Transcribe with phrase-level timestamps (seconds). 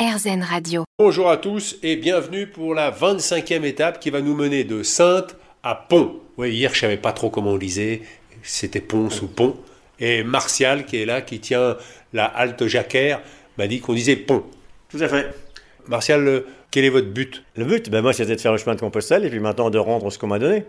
[0.00, 0.84] RZN Radio.
[0.98, 5.36] Bonjour à tous et bienvenue pour la 25e étape qui va nous mener de Sainte
[5.62, 6.16] à Pont.
[6.38, 8.00] Oui, hier je savais pas trop comment on disait,
[8.42, 9.56] c'était Pont ou Pont.
[9.98, 11.76] Et Martial qui est là, qui tient
[12.14, 13.20] la halte Jacquère,
[13.58, 14.42] m'a dit qu'on disait Pont.
[14.88, 15.34] Tout à fait.
[15.86, 17.44] Martial, euh, quel est votre but?
[17.56, 19.78] Le but, ben moi, c'était de faire le chemin de Compostelle et puis maintenant de
[19.78, 20.64] rendre ce qu'on m'a donné.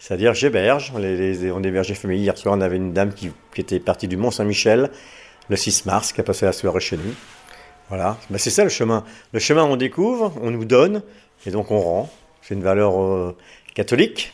[0.00, 0.92] C'est-à-dire, j'héberge.
[0.98, 2.22] Les, les- on héberge les familles.
[2.22, 4.90] Hier soir, on avait une dame qui, qui était partie du Mont-Saint-Michel
[5.48, 7.14] le 6 mars, qui a passé la soirée chez nous.
[7.88, 8.16] Voilà.
[8.30, 9.04] Ben, c'est ça le chemin.
[9.32, 11.02] Le chemin, on découvre, on nous donne
[11.46, 12.10] et donc on rend.
[12.42, 13.36] C'est une valeur euh,
[13.74, 14.32] catholique.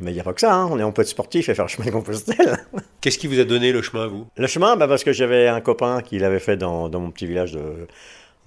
[0.00, 0.52] Mais il n'y a pas que ça.
[0.54, 0.68] hein.
[0.70, 2.56] On, est, on peut être sportif et faire le chemin de Compostelle.
[3.00, 4.26] Qu'est-ce qui vous a donné le chemin, vous?
[4.36, 7.26] Le chemin, bah parce que j'avais un copain qui l'avait fait dans, dans mon petit
[7.26, 7.86] village de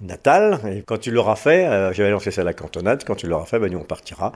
[0.00, 0.60] natal.
[0.70, 3.04] Et quand tu l'auras fait, euh, j'avais lancé ça à la cantonade.
[3.06, 4.32] Quand tu l'auras fait, bah, nous on partira.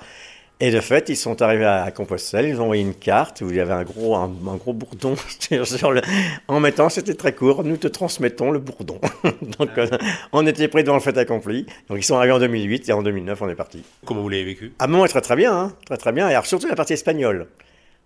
[0.63, 2.47] Et de fait, ils sont arrivés à Compostelle.
[2.47, 5.15] Ils ont envoyé une carte où il y avait un gros, un, un gros bourdon
[5.41, 6.03] sur- sur le-
[6.49, 7.65] en mettant, c'était très court.
[7.65, 9.01] Nous te transmettons le bourdon.
[9.59, 9.87] Donc euh,
[10.33, 11.65] on était pris devant le fait accompli.
[11.89, 13.83] Donc ils sont arrivés en 2008 et en 2009 on est parti.
[14.05, 14.73] Comment vous l'avez vécu?
[14.79, 16.29] À moi, très très bien, hein, très très bien.
[16.29, 17.47] Et alors surtout la partie espagnole.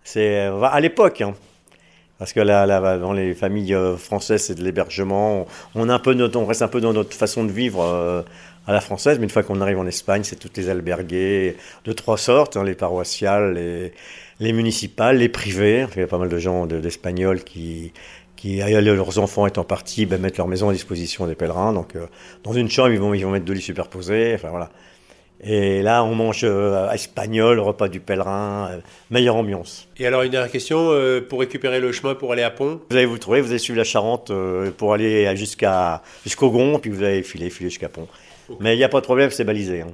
[0.03, 1.33] C'est euh, à l'époque, hein.
[2.17, 5.47] Parce que là, dans les familles euh, françaises, c'est de l'hébergement.
[5.75, 5.85] On,
[6.45, 8.21] reste un peu dans notre façon de vivre euh,
[8.67, 11.91] à la française, mais une fois qu'on arrive en Espagne, c'est toutes les albergués de
[11.93, 13.93] trois sortes, hein, les paroissiales, les,
[14.39, 15.87] les municipales, les privées.
[15.95, 17.91] Il y a pas mal de gens de- d'Espagnols qui
[18.35, 21.73] qui, euh, leurs enfants étant partis, ben, mettent leur maison à disposition des pèlerins.
[21.73, 22.07] Donc, euh,
[22.43, 24.33] dans une chambre, ils vont, ils vont mettre deux lits superposés.
[24.35, 24.71] Enfin, voilà.
[25.47, 28.77] Et là, on mange euh, espagnol, repas du pèlerin, euh,
[29.11, 29.87] meilleure ambiance.
[29.97, 32.95] Et alors, une dernière question, euh, pour récupérer le chemin pour aller à Pont, Vous
[32.97, 34.31] allez vous trouver, vous allez suivre la Charente
[34.77, 38.07] pour aller jusqu'à jusqu'au Gond, puis vous allez filer, filer jusqu'à Pont.
[38.59, 39.81] Mais il n'y a pas de problème, c'est balisé.
[39.81, 39.87] hein.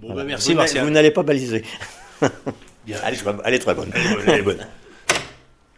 [0.00, 0.22] Bon, Voilà.
[0.22, 0.84] bah, merci Vous Martial.
[0.84, 1.62] Vous n'allez pas baliser.
[2.86, 2.96] Bien.
[3.06, 3.92] Elle est, très- elle est très bonne.
[4.26, 4.66] Elle est bonne.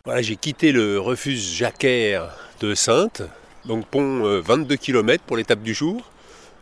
[0.06, 3.20] Voilà, j'ai quitté le refuge Jacquère de Sainte,
[3.66, 6.10] donc pont euh, 22 km pour l'étape du jour,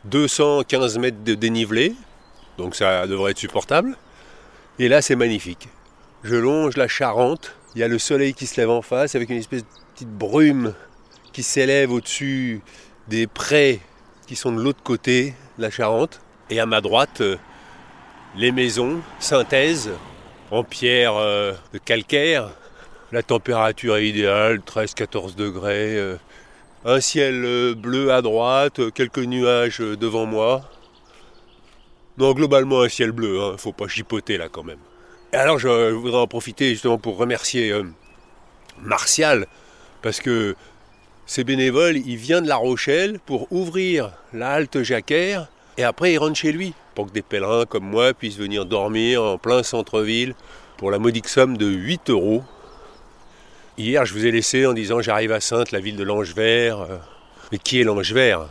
[0.06, 1.92] 215 mètres de dénivelé,
[2.58, 3.96] donc ça devrait être supportable.
[4.78, 5.68] Et là, c'est magnifique.
[6.24, 9.30] Je longe la Charente, il y a le soleil qui se lève en face avec
[9.30, 10.74] une espèce de petite brume
[11.32, 12.60] qui s'élève au-dessus
[13.06, 13.80] des prés
[14.26, 16.20] qui sont de l'autre côté de la Charente.
[16.50, 17.36] Et à ma droite, euh,
[18.36, 19.90] les maisons, synthèse,
[20.50, 22.50] en pierre euh, de calcaire.
[23.12, 25.96] La température est idéale, 13-14 degrés.
[25.96, 26.16] euh,
[26.84, 30.68] un ciel bleu à droite, quelques nuages devant moi.
[32.18, 34.78] Non, globalement un ciel bleu, hein, faut pas chipoter là quand même.
[35.32, 37.84] Et alors je voudrais en profiter justement pour remercier euh,
[38.82, 39.46] Martial,
[40.02, 40.56] parce que
[41.26, 45.46] ces bénévoles, il vient de La Rochelle pour ouvrir la halte Jacquère,
[45.76, 49.22] et après il rentre chez lui, pour que des pèlerins comme moi puissent venir dormir
[49.22, 50.34] en plein centre-ville
[50.76, 52.42] pour la modique somme de 8 euros.
[53.76, 56.80] Hier, je vous ai laissé en disant j'arrive à Sainte, la ville de l'Ange Vert.
[56.80, 56.96] Euh,
[57.52, 58.48] Mais qui est l'Ange Vert?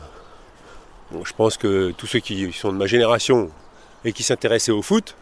[1.12, 3.50] Je pense que tous ceux qui sont de ma génération
[4.04, 5.16] et qui s'intéressaient au foot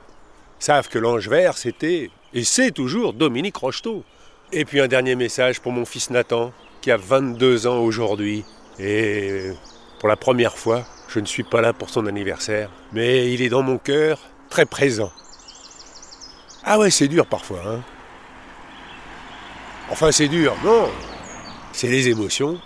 [0.59, 4.03] savent que l'Ange Vert, c'était et c'est toujours Dominique Rocheteau.
[4.51, 6.51] Et puis un dernier message pour mon fils Nathan,
[6.81, 8.44] qui a 22 ans aujourd'hui.
[8.79, 9.51] Et
[10.00, 13.50] pour la première fois, je ne suis pas là pour son anniversaire, mais il est
[13.50, 14.19] dans mon cœur,
[14.50, 15.12] très présent.
[16.63, 17.81] Ah ouais, c'est dur parfois, hein.
[19.90, 20.90] Enfin, c'est dur, non.
[21.72, 22.59] C'est les émotions,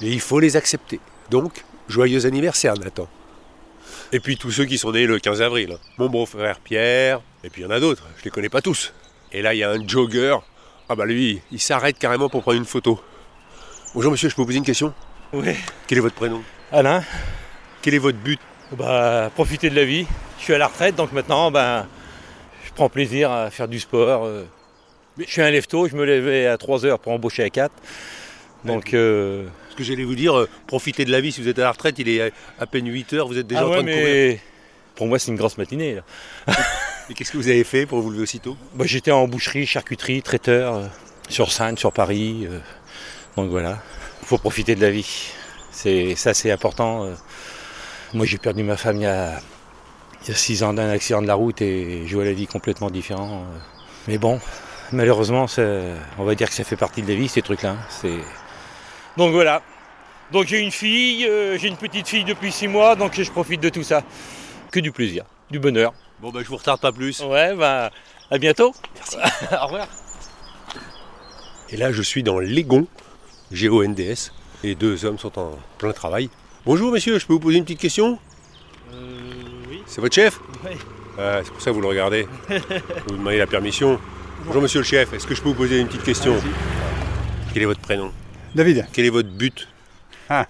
[0.00, 1.00] et il faut les accepter.
[1.30, 3.08] Donc, joyeux anniversaire, Nathan.
[4.12, 5.78] Et puis tous ceux qui sont nés le 15 avril.
[5.98, 8.92] Mon beau-frère Pierre, et puis il y en a d'autres, je les connais pas tous.
[9.32, 10.36] Et là, il y a un jogger.
[10.88, 13.00] Ah bah lui, il s'arrête carrément pour prendre une photo.
[13.94, 14.94] Bonjour monsieur, je peux vous poser une question?
[15.32, 15.54] Oui,
[15.86, 16.42] Quel est votre prénom?
[16.70, 17.02] Alain,
[17.82, 18.38] Quel est votre but?
[18.72, 20.06] Bah, profiter de la vie.
[20.38, 21.86] Je suis à la retraite, donc maintenant, ben,
[22.64, 24.24] je prends plaisir à faire du sport.
[24.24, 24.44] euh.
[25.18, 27.72] Je suis un lève-tôt, je me levais à 3 heures pour embaucher à 4.
[28.64, 29.46] Donc, euh,
[29.76, 31.96] que j'allais vous dire, euh, profitez de la vie si vous êtes à la retraite,
[31.98, 34.38] il est à- peine 8 heures, vous êtes déjà ah en ouais, train de courir.
[34.96, 35.94] pour moi, c'est une grosse matinée.
[35.96, 36.54] là.
[37.08, 38.56] Et qu'est-ce que vous avez fait pour vous lever aussitôt?
[38.74, 40.86] Bah, J'étais en boucherie, charcuterie, traiteur, euh,
[41.28, 42.46] sur Seine, sur Paris.
[42.50, 42.58] euh.
[43.36, 43.78] donc voilà,
[44.22, 45.30] il faut profiter de la vie.
[45.70, 47.04] C'est Ça, c'est important.
[47.04, 47.14] euh.
[48.14, 49.40] Moi, j'ai perdu ma femme il y a,
[50.22, 52.46] il y a six ans d'un accident de la route et je vois la vie
[52.46, 53.44] complètement différente.
[54.08, 54.40] Mais bon,
[54.92, 55.46] malheureusement,
[56.18, 57.70] on va dire que ça fait partie de la vie, ces trucs-là.
[57.72, 57.78] hein.
[57.90, 58.08] C'est-
[59.16, 59.62] Donc voilà.
[60.32, 63.60] Donc j'ai une fille, euh, j'ai une petite fille depuis six mois, donc je profite
[63.60, 64.02] de tout ça.
[64.72, 65.94] Que du plaisir, du bonheur.
[66.20, 67.20] Bon bah je vous retarde pas plus.
[67.20, 67.90] Ouais, bah,
[68.30, 68.74] à bientôt.
[69.52, 69.86] Au revoir.
[71.70, 72.86] Et là je suis dans l'Egon,
[73.52, 74.32] G-O-N-D-S.
[74.62, 76.28] Les deux hommes sont en plein travail.
[76.64, 78.18] Bonjour messieurs, je peux vous poser une petite question?
[79.70, 79.82] Oui.
[79.86, 80.40] C'est votre chef?
[80.64, 80.76] Oui.
[81.18, 82.26] Ah, C'est pour ça que vous le regardez.
[82.48, 82.56] vous
[83.08, 84.00] vous demandez la permission.
[84.44, 86.34] Bonjour monsieur le chef, est-ce que je peux vous poser une petite question?
[87.52, 88.10] Quel est votre prénom?
[88.56, 89.68] David, Quel est votre but
[90.30, 90.46] Hein,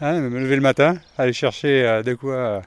[0.00, 2.62] me lever le matin, aller chercher euh, de quoi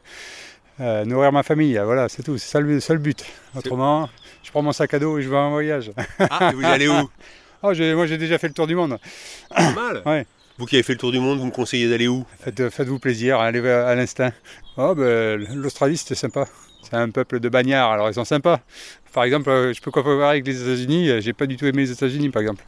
[0.80, 1.82] euh, nourrir ma famille.
[1.84, 2.38] Voilà, c'est tout.
[2.38, 3.26] C'est ça le seul but.
[3.56, 4.08] Autrement,
[4.44, 5.92] je prends mon sac à dos et je vais en voyage.
[6.20, 6.94] Ah, et vous allez où
[7.64, 9.00] Oh, moi, j'ai déjà fait le tour du monde.
[9.50, 10.04] Pas mal.
[10.06, 10.28] Ouais.
[10.60, 12.24] Vous qui avez fait le tour du monde, vous me conseillez d'aller où?
[12.40, 14.32] Faites, faites-vous plaisir, allez à à l'instinct.
[14.78, 16.46] Oh, ben, L'Australie, c'était sympa.
[16.92, 18.60] C'est un peuple de bagnards, alors ils sont sympas.
[19.14, 21.10] Par exemple, euh, je peux comparer avec les États-Unis.
[21.10, 22.64] euh, J'ai pas du tout aimé les États-Unis, par exemple.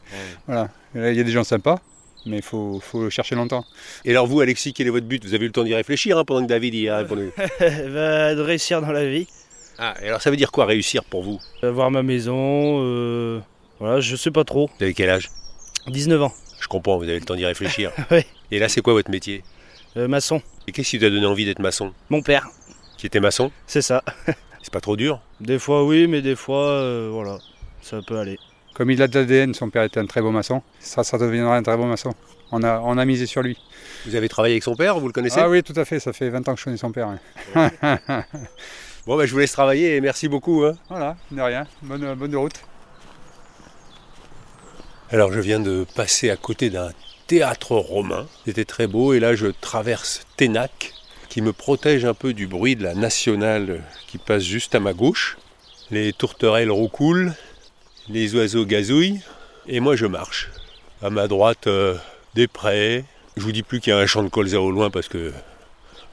[0.46, 0.68] Voilà.
[0.94, 1.78] Il y a des gens sympas,
[2.26, 3.64] mais il faut, faut chercher longtemps.
[4.04, 5.24] Et alors vous, Alexis, quel est votre but?
[5.24, 7.30] Vous avez eu le temps d'y réfléchir hein, pendant que David y a répondu.
[7.60, 9.26] Bah, de réussir dans la vie,
[9.78, 11.38] Ah, et alors ça veut dire quoi réussir pour vous?
[11.62, 13.40] Avoir ma maison, euh,
[13.80, 14.68] voilà, je sais pas trop.
[14.78, 15.30] Vous avez quel âge?
[15.86, 17.90] 19 ans, Je comprends, vous avez le temps d'y réfléchir.
[18.10, 18.24] Ouais.
[18.50, 19.42] Et là, c'est quoi votre métier?
[19.96, 21.92] Euh, maçon, Et qu'est-ce qui vous a donné envie d'être maçon?
[22.10, 22.48] Mon père,
[23.04, 24.02] Qui était maçon c'est ça.
[24.62, 27.36] C'est pas trop dur Des fois oui, mais des fois, euh, voilà,
[27.82, 28.38] ça peut aller.
[28.72, 30.62] Comme il a de l'ADN, son père était un très beau maçon.
[30.80, 32.14] Ça, ça deviendra un très bon maçon.
[32.50, 33.58] On a, on a misé sur lui.
[34.06, 36.00] Vous avez travaillé avec son père, vous le connaissez Ah oui, tout à fait.
[36.00, 37.08] Ça fait 20 ans que je connais son père.
[37.54, 37.70] hein.
[39.06, 40.64] Bon, bah, je vous laisse travailler et merci beaucoup.
[40.64, 40.74] hein.
[40.88, 41.66] Voilà, de rien.
[41.82, 42.58] Bonne, bonne route.
[45.10, 46.88] Alors, je viens de passer à côté d'un
[47.26, 48.26] théâtre romain.
[48.46, 50.94] C'était très beau et là, je traverse Ténac
[51.28, 54.92] qui me protège un peu du bruit de la nationale qui passe juste à ma
[54.92, 55.36] gauche.
[55.90, 57.34] Les tourterelles roucoulent,
[58.08, 59.20] les oiseaux gazouillent
[59.66, 60.50] et moi, je marche.
[61.02, 61.96] À ma droite, euh,
[62.34, 63.04] des prés.
[63.36, 65.32] Je vous dis plus qu'il y a un champ de colza au loin parce que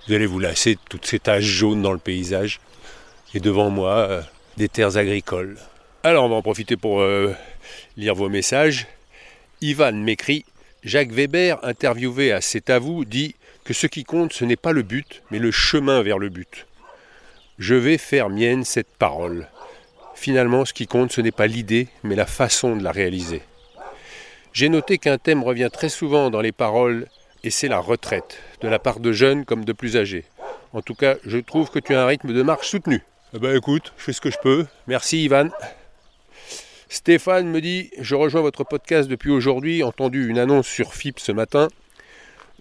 [0.08, 2.62] vous allez vous lasser de toutes ces taches jaunes dans le paysage.
[3.34, 4.22] Et devant moi, euh,
[4.58, 5.58] des terres agricoles.
[6.04, 7.34] Alors on va en profiter pour euh,
[7.98, 8.88] lire vos messages.
[9.62, 10.46] Ivan m'écrit
[10.84, 14.72] Jacques Weber, interviewé à C'est à vous, dit que ce qui compte, ce n'est pas
[14.72, 16.66] le but, mais le chemin vers le but.
[17.60, 19.48] Je vais faire mienne cette parole.
[20.16, 23.42] Finalement, ce qui compte, ce n'est pas l'idée, mais la façon de la réaliser.
[24.54, 27.08] J'ai noté qu'un thème revient très souvent dans les paroles,
[27.44, 30.25] et c'est la retraite, de la part de jeunes comme de plus âgés.
[30.74, 33.02] En tout cas, je trouve que tu as un rythme de marche soutenu.
[33.34, 34.66] Eh ben écoute, je fais ce que je peux.
[34.88, 35.50] Merci Ivan.
[36.90, 41.31] Stéphane me dit Je rejoins votre podcast depuis aujourd'hui, entendu une annonce sur FIP ce
[41.31, 41.69] matin.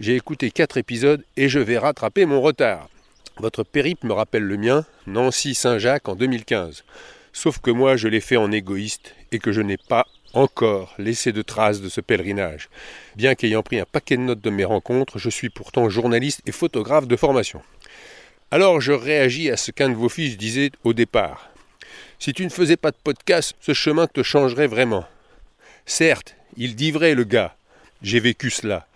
[0.00, 2.88] J'ai écouté quatre épisodes et je vais rattraper mon retard.
[3.36, 6.84] Votre périple me rappelle le mien, Nancy-Saint-Jacques en 2015.
[7.34, 11.32] Sauf que moi je l'ai fait en égoïste et que je n'ai pas encore laissé
[11.32, 12.70] de traces de ce pèlerinage.
[13.14, 16.52] Bien qu'ayant pris un paquet de notes de mes rencontres, je suis pourtant journaliste et
[16.52, 17.60] photographe de formation.
[18.50, 21.50] Alors je réagis à ce qu'un de vos fils disait au départ.
[22.18, 25.04] Si tu ne faisais pas de podcast, ce chemin te changerait vraiment.
[25.84, 27.54] Certes, il dit le gars,
[28.00, 28.86] j'ai vécu cela,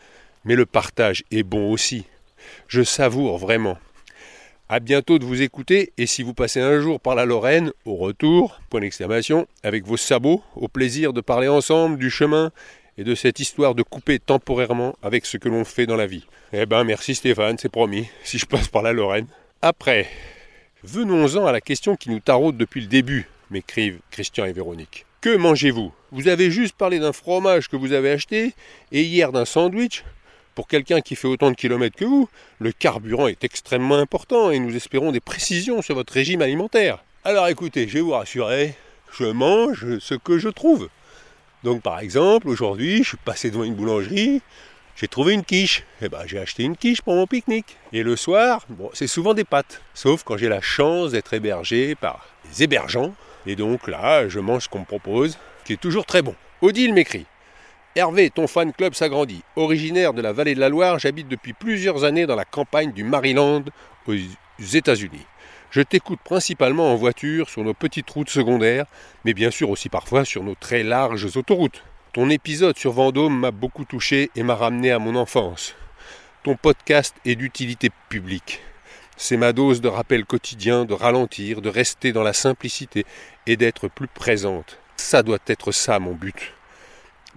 [0.45, 2.05] mais le partage est bon aussi.
[2.69, 3.79] Je savoure vraiment.
[4.69, 7.97] À bientôt de vous écouter et si vous passez un jour par la Lorraine, au
[7.97, 12.51] retour, point d'exclamation, avec vos sabots, au plaisir de parler ensemble du chemin
[12.97, 16.25] et de cette histoire de couper temporairement avec ce que l'on fait dans la vie.
[16.53, 19.27] Eh ben merci Stéphane, c'est promis, si je passe par la Lorraine.
[19.61, 20.09] Après,
[20.83, 25.05] venons-en à la question qui nous taraude depuis le début, m'écrivent Christian et Véronique.
[25.21, 25.93] Que mangez-vous?
[26.13, 28.55] Vous avez juste parlé d'un fromage que vous avez acheté
[28.93, 30.05] et hier d'un sandwich.
[30.55, 32.29] Pour quelqu'un qui fait autant de kilomètres que vous,
[32.61, 37.03] le carburant est extrêmement important et nous espérons des précisions sur votre régime alimentaire.
[37.25, 38.75] Alors écoutez, je vais vous rassurer,
[39.13, 40.89] je mange ce que je trouve.
[41.65, 44.43] Donc par exemple, aujourd'hui, je suis passé devant une boulangerie,
[44.97, 45.83] j'ai trouvé une quiche.
[46.01, 47.77] Et ben j'ai acheté une quiche pour mon pique-nique.
[47.93, 49.83] Et le soir, bon, c'est souvent des pâtes.
[49.93, 53.15] Sauf quand j'ai la chance d'être hébergé par des hébergeants.
[53.47, 56.37] Et donc là, je mange ce qu'on me propose, qui est toujours très bon.
[56.63, 57.27] Odile m'écrit.
[57.97, 59.45] Hervé, ton fan club s'agrandit.
[59.55, 63.05] Originaire de la vallée de la Loire, j'habite depuis plusieurs années dans la campagne du
[63.05, 63.63] Maryland
[64.09, 64.15] aux
[64.59, 65.25] États-Unis.
[65.71, 68.87] Je t'écoute principalement en voiture sur nos petites routes secondaires,
[69.25, 71.85] mais bien sûr aussi parfois sur nos très larges autoroutes.
[72.13, 75.77] Ton épisode sur Vendôme m'a beaucoup touché et m'a ramené à mon enfance.
[76.43, 78.61] Ton podcast est d'utilité publique.
[79.17, 83.07] C'est ma dose de rappel quotidien, de ralentir, de rester dans la simplicité
[83.47, 84.81] et d'être plus présente.
[84.97, 86.55] Ça doit être ça mon but.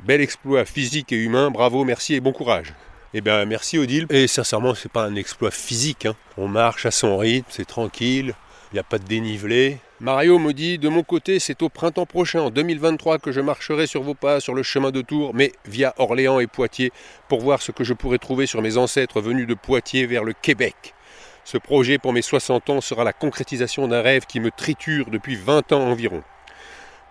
[0.04, 2.74] Bel exploit physique et humain, bravo, merci et bon courage.
[3.13, 4.06] Eh bien merci Odile.
[4.10, 6.06] Et sincèrement, c'est pas un exploit physique.
[6.06, 6.16] hein.
[6.38, 8.34] On marche à son rythme, c'est tranquille,
[8.72, 9.77] il n'y a pas de dénivelé.
[10.00, 13.88] Mario me dit de mon côté, c'est au printemps prochain, en 2023, que je marcherai
[13.88, 16.92] sur vos pas sur le chemin de Tours, mais via Orléans et Poitiers,
[17.27, 20.34] pour voir ce que je pourrais trouver sur mes ancêtres venus de Poitiers vers le
[20.34, 20.94] Québec.
[21.44, 25.36] Ce projet pour mes 60 ans sera la concrétisation d'un rêve qui me triture depuis
[25.36, 26.22] 20 ans environ.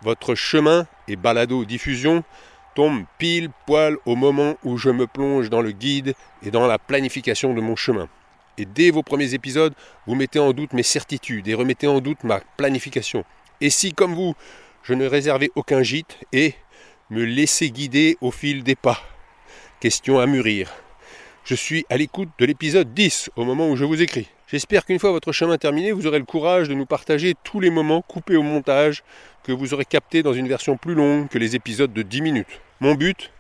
[0.02, 2.22] Votre chemin et balado diffusion
[2.76, 6.14] tombe pile poil au moment où je me plonge dans le guide
[6.44, 8.06] et dans la planification de mon chemin.
[8.58, 9.72] Et dès vos premiers épisodes,
[10.06, 13.24] vous mettez en doute mes certitudes et remettez en doute ma planification.
[13.62, 14.34] Et si, comme vous,
[14.82, 16.54] je ne réservais aucun gîte et
[17.08, 19.00] me laissais guider au fil des pas
[19.80, 20.70] Question à mûrir.
[21.44, 24.28] Je suis à l'écoute de l'épisode 10 au moment où je vous écris.
[24.48, 27.70] J'espère qu'une fois votre chemin terminé, vous aurez le courage de nous partager tous les
[27.70, 29.02] moments coupés au montage
[29.44, 32.60] que vous aurez captés dans une version plus longue que les épisodes de 10 minutes.
[32.80, 33.30] Mon but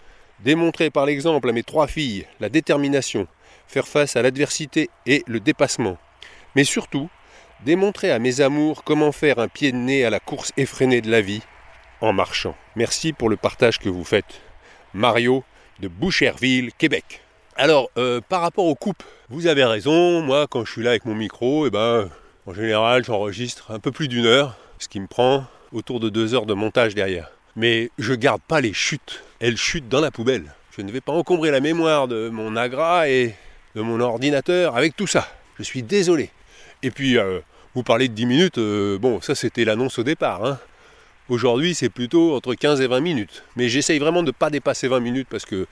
[0.40, 3.26] Démontrer par l'exemple à mes trois filles la détermination,
[3.66, 5.98] faire face à l'adversité et le dépassement.
[6.54, 7.08] Mais surtout,
[7.64, 11.10] démontrer à mes amours comment faire un pied de nez à la course effrénée de
[11.10, 11.42] la vie
[12.00, 12.54] en marchant.
[12.76, 14.40] Merci pour le partage que vous faites.
[14.94, 15.44] Mario
[15.80, 17.20] de Boucherville, Québec.
[17.56, 21.04] Alors, euh, par rapport aux coupes, vous avez raison, moi quand je suis là avec
[21.04, 22.08] mon micro, eh ben,
[22.46, 26.34] en général j'enregistre un peu plus d'une heure, ce qui me prend autour de deux
[26.34, 27.35] heures de montage derrière.
[27.56, 30.54] Mais je garde pas les chutes, elles chutent dans la poubelle.
[30.76, 33.34] Je ne vais pas encombrer la mémoire de mon agra et
[33.74, 35.26] de mon ordinateur avec tout ça.
[35.58, 36.30] Je suis désolé.
[36.82, 37.40] Et puis, euh,
[37.74, 40.44] vous parlez de 10 minutes, euh, bon, ça c'était l'annonce au départ.
[40.44, 40.58] Hein.
[41.30, 43.42] Aujourd'hui, c'est plutôt entre 15 et 20 minutes.
[43.56, 45.66] Mais j'essaye vraiment de ne pas dépasser 20 minutes parce que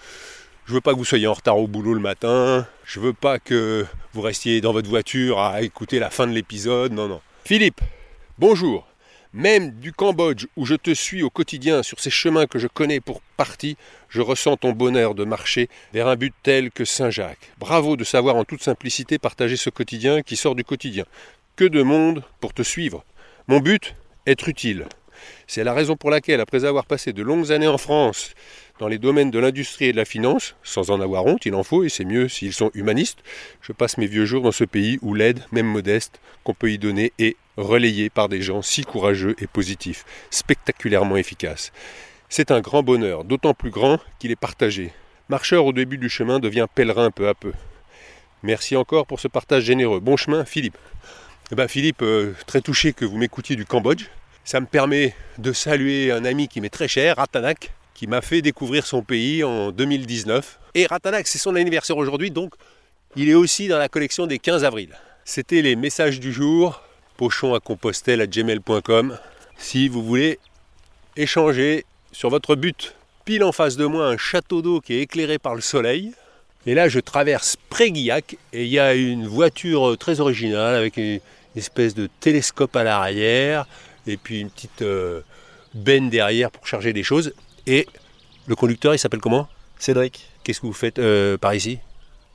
[0.66, 2.66] je veux pas que vous soyez en retard au boulot le matin.
[2.84, 6.92] Je veux pas que vous restiez dans votre voiture à écouter la fin de l'épisode.
[6.92, 7.20] Non, non.
[7.44, 7.82] Philippe,
[8.38, 8.86] bonjour.
[9.34, 13.00] Même du Cambodge où je te suis au quotidien sur ces chemins que je connais
[13.00, 13.76] pour partie,
[14.08, 17.50] je ressens ton bonheur de marcher vers un but tel que Saint-Jacques.
[17.58, 21.04] Bravo de savoir en toute simplicité partager ce quotidien qui sort du quotidien.
[21.56, 23.04] Que de monde pour te suivre.
[23.48, 24.86] Mon but Être utile.
[25.46, 28.34] C'est la raison pour laquelle, après avoir passé de longues années en France,
[28.78, 31.62] dans les domaines de l'industrie et de la finance, sans en avoir honte, il en
[31.62, 33.18] faut, et c'est mieux s'ils sont humanistes,
[33.60, 36.78] je passe mes vieux jours dans ce pays où l'aide, même modeste, qu'on peut y
[36.78, 41.72] donner est relayée par des gens si courageux et positifs, spectaculairement efficaces.
[42.28, 44.92] C'est un grand bonheur, d'autant plus grand qu'il est partagé.
[45.28, 47.52] Marcheur au début du chemin devient pèlerin peu à peu.
[48.42, 50.00] Merci encore pour ce partage généreux.
[50.00, 50.76] Bon chemin, Philippe.
[51.52, 54.06] Eh ben Philippe, euh, très touché que vous m'écoutiez du Cambodge.
[54.44, 58.42] Ça me permet de saluer un ami qui m'est très cher, Ratanak, qui m'a fait
[58.42, 60.58] découvrir son pays en 2019.
[60.74, 62.52] Et Ratanak, c'est son anniversaire aujourd'hui, donc
[63.16, 64.90] il est aussi dans la collection des 15 avril.
[65.24, 66.82] C'était les messages du jour,
[67.16, 69.16] pochon à compostel à gmail.com.
[69.56, 70.38] Si vous voulez
[71.16, 75.38] échanger sur votre but, pile en face de moi un château d'eau qui est éclairé
[75.38, 76.12] par le soleil.
[76.66, 81.20] Et là, je traverse Préguillac et il y a une voiture très originale avec une
[81.56, 83.66] espèce de télescope à l'arrière
[84.06, 85.20] et puis une petite euh,
[85.74, 87.32] benne derrière pour charger des choses.
[87.66, 87.86] Et
[88.46, 89.48] le conducteur, il s'appelle comment?
[89.78, 91.78] Cédric, Qu'est-ce que vous faites euh, par ici?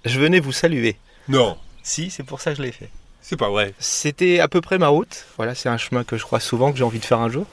[0.06, 0.98] Je venais vous saluer.
[1.28, 2.90] Non, Si, c'est pour ça que je l'ai fait.
[3.22, 3.74] c'est pas vrai.
[3.80, 5.26] C'était à peu près ma route.
[5.38, 7.46] Voilà, c'est un chemin que je crois souvent que j'ai envie de faire un jour.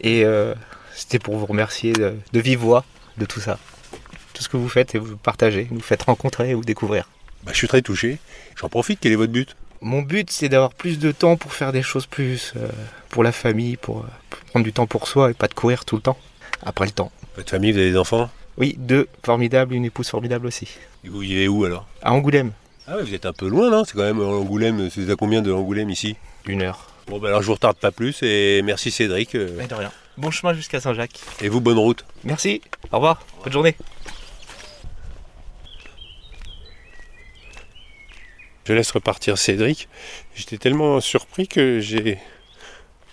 [0.00, 0.54] Et euh,
[0.94, 2.84] c'était pour vous remercier de, de vive voix
[3.18, 3.58] de tout ça.
[4.34, 7.08] Tout ce que vous faites et vous partagez, vous faites rencontrer et vous découvrir.
[7.44, 8.18] Bah, je suis très touché.
[8.56, 8.98] J'en profite.
[9.00, 9.56] Quel est votre but?
[9.82, 12.68] Mon but, c'est d'avoir plus de temps pour faire des choses plus euh,
[13.10, 15.84] pour la famille, pour, euh, pour prendre du temps pour soi et pas de courir
[15.84, 16.16] tout le temps
[16.64, 17.10] après le temps.
[17.36, 18.30] Votre famille, vous avez des enfants?
[18.58, 20.68] Oui, deux formidables, une épouse formidable aussi.
[21.04, 21.86] Et vous vivez où alors?
[22.02, 22.52] À Angoulême,
[22.86, 23.84] Ah ouais, vous êtes un peu loin, non?
[23.84, 24.88] C'est quand même euh, Angoulême.
[24.90, 26.16] C'est à combien de Angoulême ici?
[26.46, 26.88] Une heure.
[27.08, 29.34] Bon, bah alors je vous retarde pas plus et merci Cédric.
[29.34, 29.90] euh, Mais de rien.
[30.18, 31.18] Bon chemin jusqu'à Saint-Jacques.
[31.40, 32.04] et vous, bonne route.
[32.22, 32.60] Merci,
[32.92, 33.74] au revoir, bonne journée.
[38.64, 39.88] Je laisse repartir Cédric.
[40.34, 42.18] J'étais tellement surpris que j'ai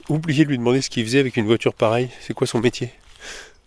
[0.07, 2.09] oublié de lui demander ce qu'il faisait avec une voiture pareille.
[2.21, 2.91] C'est quoi son métier?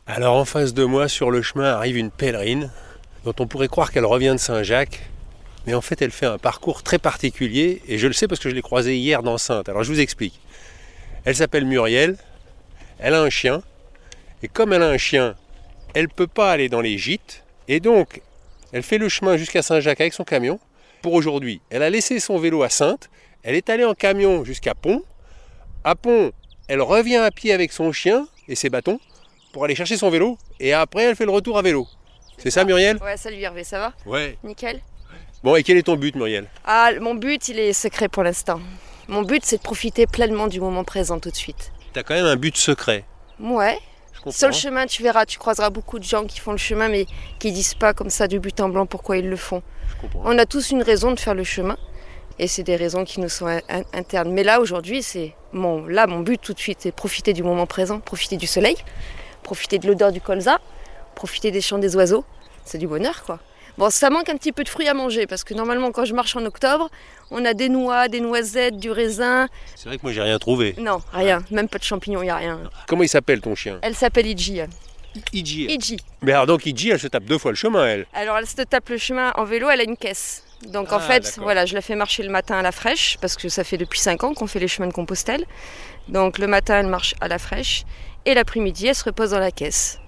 [0.06, 2.70] Alors en face de moi, sur le chemin, arrive une pèlerine
[3.24, 5.00] dont on pourrait croire qu'elle revient de Saint-Jacques.
[5.66, 8.48] Mais en fait, elle fait un parcours très particulier et je le sais parce que
[8.48, 9.68] je l'ai croisée hier dans Sainte.
[9.68, 10.40] Alors je vous explique.
[11.24, 12.16] Elle s'appelle Muriel.
[13.00, 13.62] Elle a un chien.
[14.44, 15.34] Et comme elle a un chien,
[15.94, 17.42] elle ne peut pas aller dans les gîtes.
[17.66, 18.22] Et donc,
[18.72, 20.60] elle fait le chemin jusqu'à Saint-Jacques avec son camion
[21.02, 21.60] pour aujourd'hui.
[21.68, 23.10] Elle a laissé son vélo à Sainte,
[23.42, 25.02] elle est allée en camion jusqu'à Pont.
[25.84, 26.32] À Pont,
[26.68, 29.00] elle revient à pied avec son chien et ses bâtons
[29.52, 30.38] pour aller chercher son vélo.
[30.60, 31.86] Et après, elle fait le retour à vélo.
[32.38, 32.98] C'est ça, Muriel?
[33.02, 33.92] Ouais, salut Hervé, ça va?
[34.06, 34.38] Ouais.
[34.42, 34.80] Nickel.
[35.42, 36.46] Bon, et quel est ton but, Muriel?
[36.64, 38.60] Ah, mon but, il est secret pour l'instant.
[39.08, 41.72] Mon but, c'est de profiter pleinement du moment présent tout de suite.
[41.92, 43.04] T'as quand même un but secret.
[43.40, 43.78] Ouais.
[44.30, 47.06] Sur le chemin, tu verras, tu croiseras beaucoup de gens qui font le chemin, mais
[47.38, 49.62] qui disent pas comme ça du but en blanc pourquoi ils le font.
[50.24, 51.76] On a tous une raison de faire le chemin,
[52.38, 54.32] et c'est des raisons qui nous sont in- in- internes.
[54.32, 57.66] Mais là, aujourd'hui, c'est mon, là, mon but tout de suite, c'est profiter du moment
[57.66, 58.76] présent, profiter du soleil,
[59.42, 60.58] profiter de l'odeur du colza,
[61.14, 62.24] profiter des chants des oiseaux.
[62.64, 63.38] C'est du bonheur, quoi.
[63.78, 66.14] Bon, ça manque un petit peu de fruits à manger, parce que normalement, quand je
[66.14, 66.90] marche en octobre,
[67.30, 69.48] on a des noix, des noisettes, du raisin.
[69.76, 70.74] C'est vrai que moi, j'ai rien trouvé.
[70.78, 72.60] Non, rien, même pas de champignons, il n'y a rien.
[72.86, 74.60] Comment il s'appelle ton chien Elle s'appelle Iji.
[75.32, 75.66] Iji.
[75.66, 75.96] Iji.
[76.22, 78.06] Mais alors, donc, Iji, elle se tape deux fois le chemin, elle.
[78.14, 80.44] Alors elle se tape le chemin en vélo, elle a une caisse.
[80.68, 83.36] Donc en Ah, fait, voilà, je la fais marcher le matin à la fraîche, parce
[83.36, 85.44] que ça fait depuis 5 ans qu'on fait les chemins de Compostelle.
[86.08, 87.84] Donc le matin, elle marche à la fraîche,
[88.26, 89.98] et l'après-midi, elle se repose dans la caisse.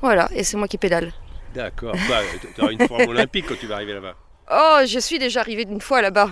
[0.00, 1.12] Voilà, et c'est moi qui pédale.
[1.54, 1.94] D'accord.
[2.08, 2.20] Bah,
[2.54, 4.14] tu auras une forme olympique quand tu vas arriver là-bas.
[4.52, 6.30] Oh, je suis déjà arrivée d'une fois là-bas.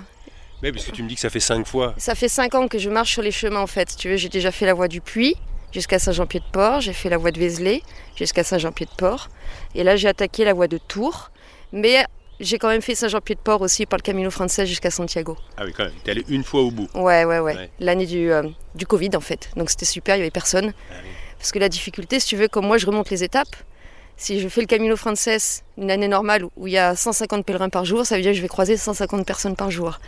[0.63, 1.95] Mais parce que tu me dis que ça fait cinq fois.
[1.99, 3.95] Ça fait 5 ans que je marche sur les chemins en fait.
[3.97, 5.37] Tu veux, j'ai déjà fait la voie du Puy
[5.73, 7.83] jusqu'à Saint-Jean-Pied-de-Port, j'ai fait la voie de Vézelay
[8.17, 9.29] jusqu'à Saint-Jean-Pied-de-Port,
[9.75, 11.31] et là j'ai attaqué la voie de Tours,
[11.73, 12.05] mais
[12.41, 15.37] j'ai quand même fait Saint-Jean-Pied-de-Port aussi par le Camino Français jusqu'à Santiago.
[15.57, 15.93] Ah oui, quand même.
[16.05, 16.89] T'es allé une fois au bout.
[16.95, 17.55] Ouais, ouais, ouais.
[17.55, 17.71] Ouais.
[17.81, 18.45] L'année du, euh,
[18.75, 19.51] du Covid en fait.
[19.57, 20.73] Donc c'était super, il n'y avait personne.
[20.91, 21.11] Ah oui.
[21.37, 23.55] Parce que la difficulté, si tu veux, comme moi je remonte les étapes,
[24.19, 27.71] si je fais le Camino Frances une année normale où il y a 150 pèlerins
[27.71, 29.99] par jour, ça veut dire que je vais croiser 150 personnes par jour.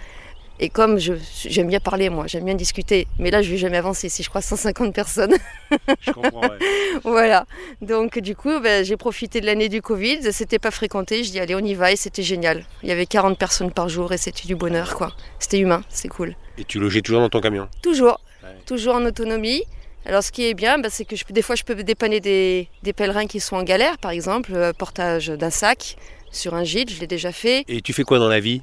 [0.63, 4.11] Et comme j'aime bien parler, moi, j'aime bien discuter, mais là je vais jamais avancer
[4.11, 5.33] si je croise 150 personnes.
[6.03, 6.41] Je comprends.
[6.43, 6.59] ouais.
[7.05, 7.47] voilà.
[7.81, 11.41] Donc du coup, ben, j'ai profité de l'année du Covid, c'était pas fréquenté, je dis
[11.41, 12.67] allez on y va et c'était génial.
[12.83, 15.13] Il y avait 40 personnes par jour et c'était du bonheur quoi.
[15.39, 16.37] C'était humain, c'est cool.
[16.59, 17.67] Et tu logeais toujours dans ton camion?
[17.83, 18.51] Toujours, Ouais.
[18.67, 19.63] toujours en autonomie.
[20.07, 22.69] Alors ce qui est bien, bah, c'est que je des fois je peux dépanner des,
[22.83, 25.97] des pèlerins qui sont en galère, par exemple, euh, portage d'un sac
[26.33, 27.65] sur un gîte, je l'ai déjà fait.
[27.69, 28.63] Et tu fais quoi dans la vie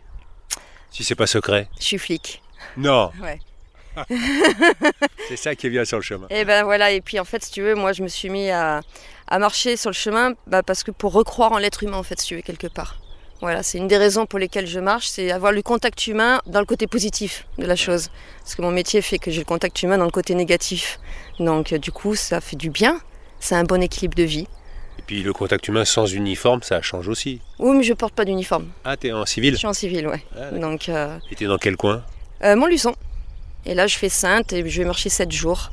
[0.89, 1.67] Si c'est pas secret?
[1.79, 2.41] Je suis flic.
[2.75, 3.11] Non.
[3.21, 3.39] Ouais.
[5.27, 6.27] C'est ça qui est bien sur le chemin.
[6.29, 8.51] Et ben voilà, et puis en fait, si tu veux, moi je me suis mis
[8.51, 8.81] à,
[9.27, 12.19] à marcher sur le chemin bah, parce que pour recroire en l'être humain, en fait,
[12.21, 12.99] si tu veux, quelque part.
[13.41, 16.59] Voilà, c'est une des raisons pour lesquelles je marche, c'est avoir le contact humain dans
[16.59, 18.09] le côté positif de la chose.
[18.43, 20.99] Parce que mon métier fait que j'ai le contact humain dans le côté négatif.
[21.39, 22.99] Donc euh, du coup, ça fait du bien,
[23.39, 24.47] c'est un bon équilibre de vie.
[24.97, 27.39] Et puis le contact humain sans uniforme, ça change aussi.
[27.59, 28.69] Oui, mais je porte pas d'uniforme.
[28.83, 30.23] Ah, t'es en Je civil suis en civil, ouais.
[30.35, 30.49] Ah.
[30.51, 32.03] Donc, euh, Et t'es dans quel coin?
[32.43, 32.95] euh, Montluçon.
[33.67, 35.71] Et là, je fais Sainte et je vais marcher 7 jours.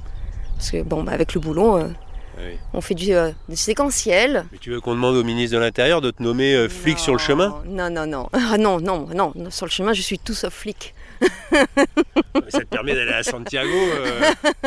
[0.58, 1.88] Parce que, bon, bah, avec le boulot, euh,
[2.38, 2.58] Oui.
[2.72, 4.44] on fait du, euh, du séquentiel.
[4.52, 7.12] Mais tu veux qu'on demande au ministre de l'Intérieur de te nommer euh, flic sur
[7.12, 7.62] le chemin?
[7.66, 8.28] Non, non, non.
[8.32, 9.32] Ah, non, non, non.
[9.36, 10.94] non, Sur le chemin, je suis tout sauf flic.
[12.48, 14.20] Ça te permet d'aller à Santiago euh,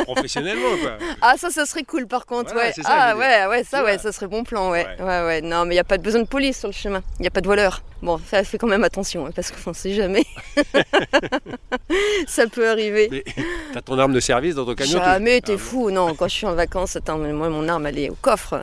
[0.04, 0.92] professionnellement, quoi.
[1.20, 2.72] Ah, ça, ça serait cool par contre, Voilà, ouais.
[2.74, 4.86] ça, Ah, ouais, ouais, ça, ouais, ça serait bon plan, ouais.
[4.98, 5.04] Ouais.
[5.04, 5.40] Ouais, ouais.
[5.42, 7.02] Non, mais il n'y a pas de besoin de police sur le chemin.
[7.18, 7.82] Il n'y a pas de voleur.
[8.02, 10.24] Bon, fais, fais quand même attention, hein, parce qu'on ne sait jamais.
[12.26, 13.24] ça peut arriver.
[13.72, 15.90] T'as ton arme de service dans ton camion Jamais, t'es fou.
[15.90, 18.60] Non, quand je suis en vacances, attends, mais moi, mon arme, elle est au coffre.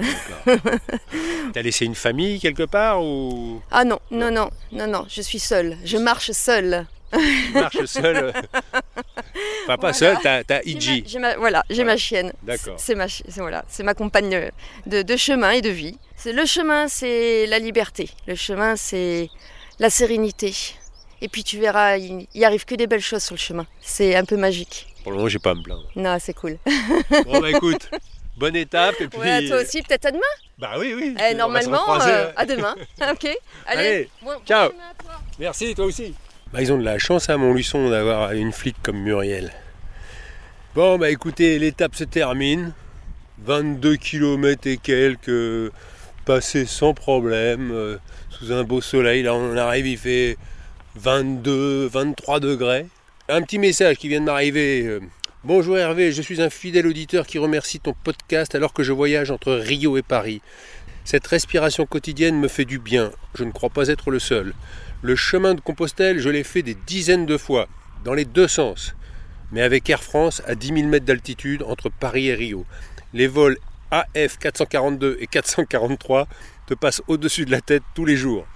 [1.54, 3.62] T'as laissé une famille quelque part ou?
[3.71, 5.78] Ah non, non, non, non, non, je suis seule.
[5.84, 6.86] Je marche seule.
[7.15, 8.32] Tu marches seul euh
[9.63, 9.93] Enfin, pas Voilà.
[9.93, 11.01] seul, t'as, t'as J'ai Iji.
[11.01, 12.32] ma- j'ai ma- voilà, j'ai ma chienne.
[12.43, 12.75] D'accord.
[12.78, 14.51] C'est ma, c'est- voilà, c'est ma compagne
[14.86, 15.97] de, de chemin et de vie.
[16.15, 18.10] C'est le chemin, c'est la liberté.
[18.28, 19.30] Le chemin, c'est
[19.80, 20.54] la sérénité.
[21.21, 23.65] Et puis tu verras, il, il arrive que des belles choses sur le chemin.
[23.82, 24.88] C'est un peu magique.
[25.04, 25.88] Pour le moment, j'ai pas à me plaindre.
[25.95, 26.58] Non, c'est cool.
[27.25, 27.89] Bon, bah écoute,
[28.38, 29.19] bonne étape et puis.
[29.19, 30.21] Ouais, toi aussi, peut-être à demain.
[30.58, 31.15] Bah oui, oui.
[31.30, 32.75] Eh, normalement, euh, à demain.
[33.01, 33.25] ok.
[33.67, 33.88] Allez.
[33.88, 34.69] Allez, bon- bon ciao.
[34.71, 35.13] chemin à toi.
[35.39, 36.13] Merci, toi aussi.
[36.53, 39.51] Bah, ils ont de la chance à Montluçon d'avoir une flic comme Muriel.
[40.73, 42.73] Bon, bah écoutez, l'étape se termine.
[43.43, 45.71] 22 km et quelques,
[46.25, 47.97] passés sans problème, euh,
[48.29, 49.23] sous un beau soleil.
[49.23, 50.38] Là, on arrive, il fait
[50.95, 52.86] 22, 23 degrés.
[53.27, 54.84] Un petit message qui vient de m'arriver.
[54.86, 55.01] euh,
[55.43, 59.29] Bonjour Hervé, je suis un fidèle auditeur qui remercie ton podcast alors que je voyage
[59.29, 60.41] entre Rio et Paris.
[61.06, 63.12] Cette respiration quotidienne me fait du bien.
[63.36, 64.56] Je ne crois pas être le seul.
[65.04, 67.68] Le chemin de Compostelle, je l'ai fait des dizaines de fois,
[68.04, 68.96] dans les deux sens,
[69.52, 72.65] mais avec Air France à 10 000 mètres d'altitude entre Paris et Rio.
[73.13, 73.60] Les vols
[73.91, 76.28] AF 442 et 443
[76.65, 78.48] te passent au-dessus de la tête tous les jours.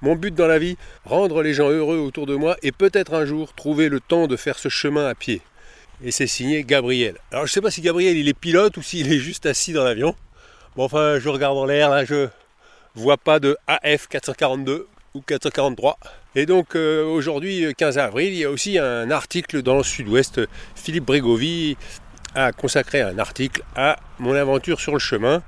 [0.00, 3.26] Mon but dans la vie, rendre les gens heureux autour de moi et peut-être un
[3.26, 5.42] jour trouver le temps de faire ce chemin à pied.
[6.02, 7.16] Et c'est signé Gabriel.
[7.30, 9.84] Alors je sais pas si Gabriel il est pilote ou s'il est juste assis dans
[9.84, 10.16] l'avion.
[10.80, 12.28] Enfin je regarde en l'air là, je
[12.94, 15.98] vois pas de AF 442 ou 443.
[16.36, 20.40] Et donc euh, aujourd'hui, 15 avril, il y a aussi un article dans le sud-ouest.
[20.74, 21.76] Philippe Brégovy
[22.34, 25.42] a consacré un article à mon aventure sur le chemin.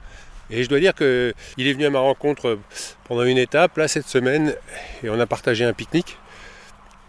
[0.51, 2.59] Et je dois dire qu'il est venu à ma rencontre
[3.05, 4.55] pendant une étape, là, cette semaine,
[5.03, 6.18] et on a partagé un pique-nique.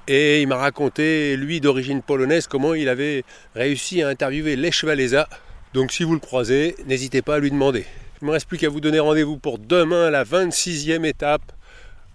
[0.08, 5.28] Et il m'a raconté, lui d'origine polonaise, comment il avait réussi à interviewer Lech Walesa.
[5.74, 7.86] Donc si vous le croisez, n'hésitez pas à lui demander.
[8.24, 11.52] Il me reste plus qu'à vous donner rendez-vous pour demain, la 26e étape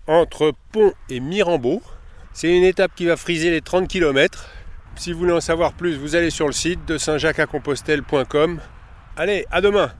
[0.07, 1.83] entre Pont et Mirambeau.
[2.33, 4.49] C'est une étape qui va friser les 30 km.
[4.97, 8.59] Si vous voulez en savoir plus, vous allez sur le site de saint-jacques-à-compostelle.com.
[9.18, 9.92] Allez, à demain